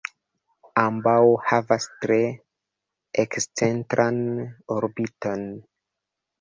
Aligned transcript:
Ambaŭ 0.83 1.13
havas 1.49 1.85
tre 2.07 2.17
ekscentran 3.27 4.21
orbiton. 4.81 5.49